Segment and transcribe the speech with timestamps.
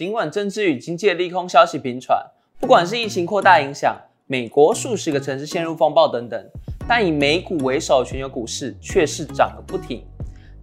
[0.00, 2.24] 尽管政治与经济利空消息频传，
[2.58, 3.94] 不管是疫情扩大影响，
[4.26, 6.42] 美国数十个城市陷入风暴等等，
[6.88, 10.02] 但以美股为首全球股市却是涨个不停。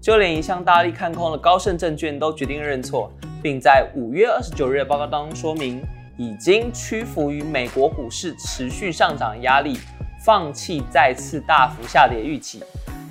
[0.01, 3.11] 就连一向大力看空的高盛证券都决定认错，
[3.43, 5.83] 并在五月二十九日的报告当中说明，
[6.17, 9.77] 已经屈服于美国股市持续上涨的压力，
[10.25, 12.63] 放弃再次大幅下跌预期。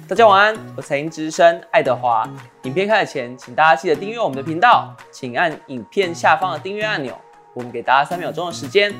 [0.08, 2.24] 大家晚安，我财经之声爱德华。
[2.62, 7.12] 影片开始前，请大家记得订阅我们的频道，请按影片下方的订阅按钮。
[7.54, 8.94] 我们给大家三秒钟的时间。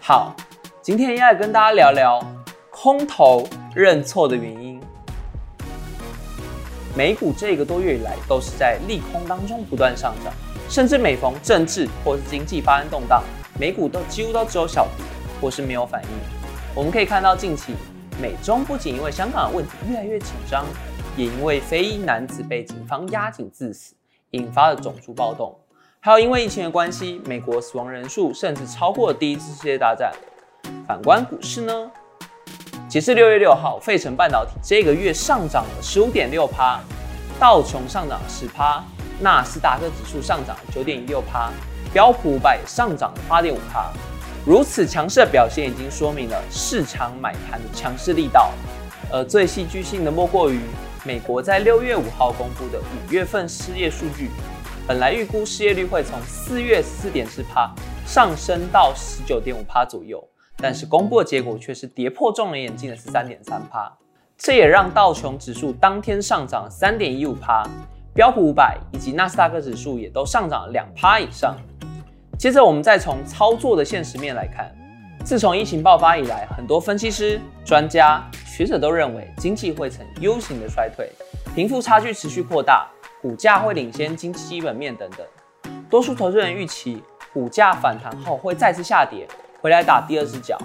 [0.00, 0.34] 好，
[0.80, 2.18] 今天要来跟大家聊聊
[2.70, 4.80] 空头认错的原因。
[6.96, 10.32] 美股这个多月以来都是在利空当中不断上涨，
[10.66, 13.22] 甚至每逢政治或是经济发生动荡，
[13.58, 15.04] 美股都几乎都只有小跌
[15.42, 16.08] 或是没有反应。
[16.74, 17.74] 我们可以看到近期。
[18.20, 20.66] 美中不仅因为香港的问题越来越紧张，
[21.16, 23.94] 也因为非裔男子被警方押警致死，
[24.32, 25.58] 引发了种族暴动，
[26.00, 30.12] 还有因为疫情的关系，美国死亡人数甚至超过了第一次世界大战。
[30.86, 31.90] 反观股市呢？
[32.88, 36.80] 截至六月六号，费城半导体这个月上涨了十五点六趴，
[37.38, 38.84] 道琼上涨十趴，
[39.20, 41.50] 纳斯达克指数上涨九点一六趴，
[41.92, 43.92] 标普五百上涨八点五趴。
[44.46, 48.50] 如此强势的表现，已经说明了市场买盘的强势力道。
[49.12, 50.60] 而最戏剧性的莫过于
[51.04, 54.30] 美国在六月五号公布的五月份失业数据。
[54.86, 57.72] 本来预估失业率会从四月四点四帕
[58.06, 63.92] 上升到十九点五帕左右，但是公布的结果却是跌破众人眼镜的十三点三帕。
[64.38, 67.68] 这也让道琼指数当天上涨三点一五帕，
[68.14, 71.54] 标普五百以及纳斯达克指数也都上涨两帕以上。
[72.40, 74.74] 接着，我们再从操作的现实面来看，
[75.22, 81.12] 自从疫情爆发以来，很多分析师、专家、学者都认为经济会呈 U 型的衰退，
[81.54, 82.88] 贫富差距持续扩大，
[83.20, 85.26] 股价会领先经济基本面等等。
[85.90, 89.28] 多数投资人预期股价反弹后会再次下跌，
[89.60, 90.56] 回来打第二只脚。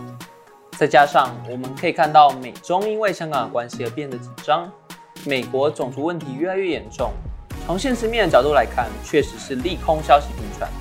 [0.78, 4.72] 再加上我们可以看到美中因为香港的关系而变得紧张，
[5.25, 7.12] 美国种族问题越来越严重。
[7.68, 10.72] 从现实面的角度来看，确实是利空消息频传。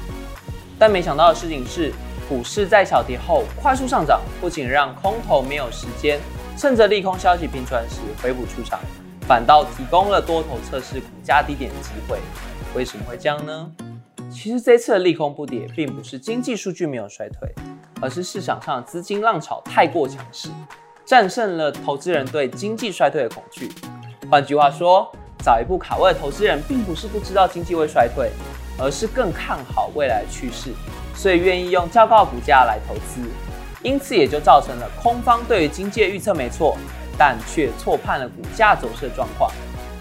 [0.78, 1.92] 但没想到的事情是，
[2.28, 6.18] 股市在小跌后快速上涨，不仅让空头没有时间
[6.56, 8.80] 趁着利空消息频传时回补出场，
[9.28, 12.18] 反倒提供了多头测试股价低点的机会。
[12.74, 13.70] 为什么会这样呢？
[14.30, 17.48] 其实这次的利空不跌，并不是经济数据没有衰退，
[18.00, 20.48] 而是市场上资金浪潮太过强势，
[21.04, 23.70] 战胜了投资人对经济衰退的恐惧。
[24.28, 25.08] 换句话说，
[25.38, 28.32] 早一步卡位的投资人，并不是不知道经济会衰退。
[28.78, 30.72] 而是更看好未来趋势，
[31.14, 33.20] 所以愿意用较高股价来投资，
[33.82, 36.76] 因此也就造成了空方对于经济的预测没错，
[37.16, 39.50] 但却错判了股价走势的状况。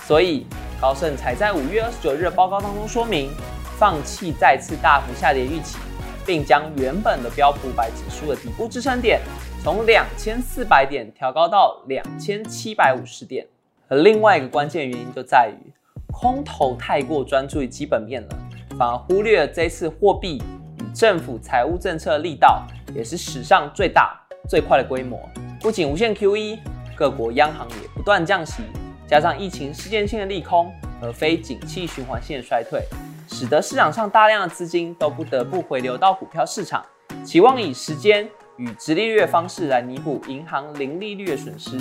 [0.06, 0.46] 所以
[0.82, 3.32] 高盛才在五月二十九日的报告当中说明，
[3.78, 5.78] 放弃再次大幅下跌预期，
[6.26, 9.22] 并将原本的标普百指数的底部支撑点
[9.64, 13.46] 从两千四百点调高到两千七百五十点。
[13.88, 15.72] 而另外一个关键原因就在于
[16.12, 18.30] 空头太过专注于基本面了。
[18.78, 20.42] 反而忽略了这次货币
[20.80, 22.64] 与政府财务政策力道，
[22.96, 24.20] 也是史上最大
[24.50, 25.20] 最快的规模。
[25.62, 26.60] 不仅无限 QE，
[26.96, 28.64] 各国央行也不断降息，
[29.08, 32.84] 加上疫情事件性的利空，而非景气循环性的衰退，
[33.28, 36.84] 使得市场上大量的资金都不得不回流到股票市场，
[37.24, 41.78] 期望以时间与直利率的方式来弥补银行零利率的损失。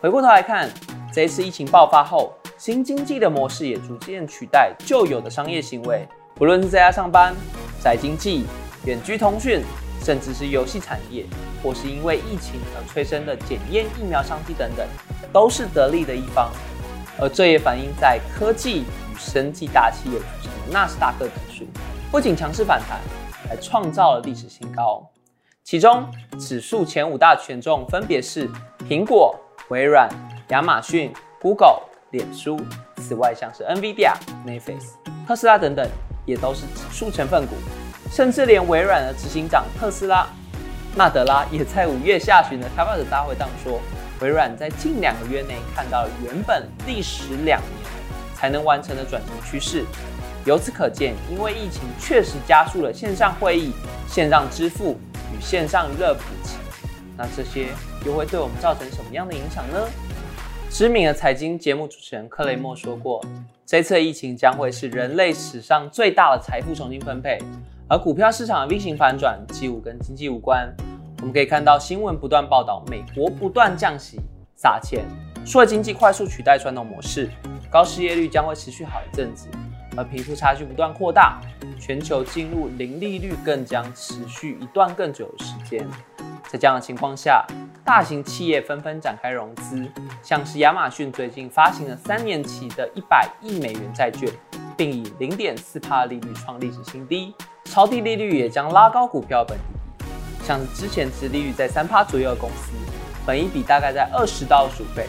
[0.00, 0.68] 回过头来看，
[1.12, 6.06] 这次疫情爆发后，新经济的模式也逐渐取代旧有的商业行为。
[6.36, 7.34] 不论是在家上班、
[7.82, 8.44] 宅经济、
[8.84, 9.62] 远距通讯，
[10.02, 11.24] 甚至是游戏产业，
[11.62, 14.86] 或是因为疫情而催生的检验疫苗商机等等，
[15.32, 16.52] 都是得利的一方。
[17.18, 21.64] 而这也反映在科技与生技大企业组成的纳斯达克指数，
[22.10, 23.00] 不仅强势反弹，
[23.48, 25.10] 还创造了历史新高。
[25.64, 26.06] 其中，
[26.38, 28.46] 指数前五大权重分别是
[28.86, 29.34] 苹果、
[29.70, 30.06] 微软、
[30.48, 31.10] 亚马逊、
[31.40, 31.80] Google、
[32.10, 32.60] 脸书，
[32.98, 34.12] 此外像是 NVIDIA、
[34.44, 34.96] n e f l i x、
[35.26, 35.88] 特斯拉等等。
[36.26, 37.54] 也都是指数成分股，
[38.10, 40.26] 甚至连微软的执行长特斯拉
[40.94, 43.80] 纳德拉也在五月下旬的开发者大会上说，
[44.20, 47.90] 微软在近两个月内看到了原本历时两年
[48.34, 49.84] 才能完成的转型趋势。
[50.44, 53.72] 由此可见，因为疫情确实加速了线上会议、
[54.08, 54.98] 线上支付
[55.32, 56.54] 与线上娱乐普及，
[57.16, 57.68] 那这些
[58.04, 59.86] 又会对我们造成什么样的影响呢？
[60.70, 63.24] 知名的财经节目主持人克雷默说过。
[63.64, 67.38] 这次疫情将会是人类史上最大的财富重新分配，
[67.88, 70.72] 而股票市场的 V 型反转几乎跟经济无关。
[71.20, 74.20] 我们可以看到新闻不断报道，美国不断降息
[74.54, 75.04] 撒钱，
[75.44, 77.30] 数位经济快速取代传统模式，
[77.70, 79.48] 高失业率将会持续好一阵子。
[79.96, 81.40] 而贫富差距不断扩大，
[81.80, 85.88] 全球进入零利率更将持续一段更久的时间。
[86.48, 87.44] 在这样的情况下，
[87.86, 89.88] 大型企业纷纷展开融资，
[90.20, 94.28] 像是亚马逊最近发行了三年期的一百亿美元债券，
[94.76, 97.32] 并以零点四帕利率创历史新低。
[97.64, 99.60] 超低利率也将拉高股票本益
[100.00, 102.72] 比，像之前殖利率在三帕左右的公司，
[103.24, 105.06] 本益比大概在二十到十五倍。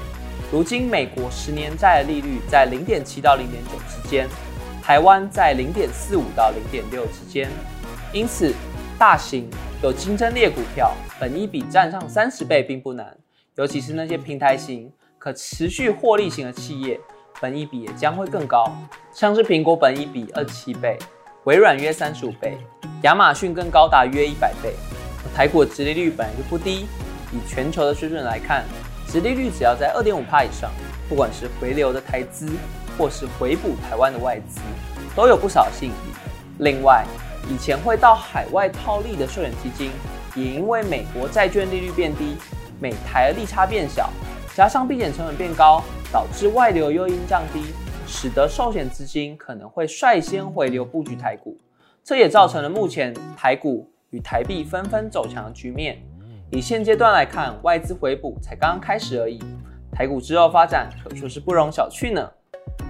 [0.52, 4.30] 如今美国十年债的利率在零点七到零点九之间，
[4.84, 7.50] 台湾在零点四五到零点六之间，
[8.14, 8.54] 因此
[9.00, 9.50] 大型
[9.84, 13.16] 有竞争力股票本益比占上三十倍并不难，
[13.56, 17.00] 尤其是那些平台型可持续获利型的企业，
[17.40, 18.76] 本益比也将会更高，
[19.14, 20.98] 像是苹果本益比二七倍，
[21.44, 22.58] 微软约三十五倍，
[23.04, 24.74] 亚马逊更高达约一百倍。
[25.36, 26.88] 台股的殖利率本来就不低，
[27.32, 28.66] 以全球的水准来看。
[29.08, 30.72] 殖利率只要在二点五帕以上，
[31.08, 32.50] 不管是回流的台资，
[32.98, 34.60] 或是回补台湾的外资，
[35.16, 35.96] 都有不少吸引力。
[36.60, 37.06] 另外，
[37.50, 39.92] 以前会到海外套利的寿险基金，
[40.36, 42.36] 也因为美国债券利率变低，
[42.80, 44.10] 美台利差变小，
[44.54, 47.64] 加上避险成本变高，导致外流诱因降低，
[48.06, 51.58] 使得寿险资金可能会率先回流布局台股，
[52.04, 55.98] 这也造成了目前台股与台币纷纷走强的局面。
[56.52, 59.40] 以现阶段来看，外资回补才刚刚开始而已，
[59.92, 62.30] 台股之后发展可说是不容小觑呢。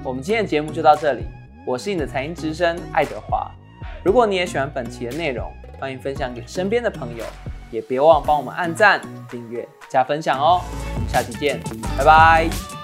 [0.04, 1.26] 我们今天的节目就到这里，
[1.66, 3.52] 我是你的财经之声爱德华。
[4.04, 7.24] 如果你也喜欢本期的内容，欢迎分享给身边的朋友，
[7.72, 10.62] 也别忘帮我们按赞、订阅、加分享哦。
[10.96, 11.60] 我们下期见，
[11.98, 12.77] 拜拜。